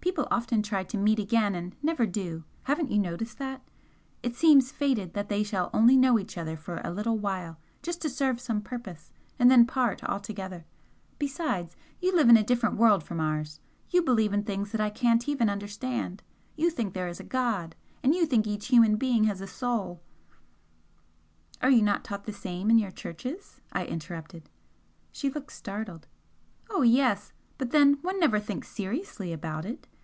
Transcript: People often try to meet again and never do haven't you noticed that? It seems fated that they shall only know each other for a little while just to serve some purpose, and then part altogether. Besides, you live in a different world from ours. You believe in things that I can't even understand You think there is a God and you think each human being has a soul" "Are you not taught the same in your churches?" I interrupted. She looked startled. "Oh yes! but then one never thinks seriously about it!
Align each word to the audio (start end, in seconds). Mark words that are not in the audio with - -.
People 0.00 0.28
often 0.30 0.62
try 0.62 0.84
to 0.84 0.96
meet 0.96 1.18
again 1.18 1.54
and 1.54 1.76
never 1.82 2.04
do 2.06 2.42
haven't 2.62 2.90
you 2.90 2.98
noticed 2.98 3.38
that? 3.38 3.60
It 4.22 4.34
seems 4.34 4.72
fated 4.72 5.12
that 5.12 5.28
they 5.28 5.42
shall 5.42 5.68
only 5.74 5.96
know 5.98 6.18
each 6.18 6.38
other 6.38 6.56
for 6.56 6.80
a 6.82 6.90
little 6.90 7.18
while 7.18 7.58
just 7.82 8.00
to 8.02 8.08
serve 8.08 8.40
some 8.40 8.62
purpose, 8.62 9.12
and 9.38 9.50
then 9.50 9.66
part 9.66 10.02
altogether. 10.02 10.64
Besides, 11.18 11.76
you 12.00 12.16
live 12.16 12.30
in 12.30 12.38
a 12.38 12.42
different 12.42 12.76
world 12.78 13.04
from 13.04 13.20
ours. 13.20 13.60
You 13.90 14.00
believe 14.02 14.32
in 14.32 14.44
things 14.44 14.72
that 14.72 14.80
I 14.80 14.88
can't 14.88 15.28
even 15.28 15.50
understand 15.50 16.22
You 16.56 16.70
think 16.70 16.94
there 16.94 17.06
is 17.08 17.20
a 17.20 17.24
God 17.24 17.76
and 18.02 18.14
you 18.14 18.24
think 18.24 18.46
each 18.46 18.68
human 18.68 18.96
being 18.96 19.24
has 19.24 19.42
a 19.42 19.46
soul" 19.46 20.00
"Are 21.62 21.70
you 21.70 21.82
not 21.82 22.02
taught 22.02 22.24
the 22.24 22.32
same 22.32 22.70
in 22.70 22.78
your 22.78 22.90
churches?" 22.90 23.60
I 23.72 23.84
interrupted. 23.84 24.48
She 25.12 25.28
looked 25.30 25.52
startled. 25.52 26.08
"Oh 26.70 26.80
yes! 26.80 27.34
but 27.58 27.70
then 27.72 27.98
one 28.00 28.18
never 28.18 28.40
thinks 28.40 28.68
seriously 28.68 29.34
about 29.34 29.66
it! 29.66 29.86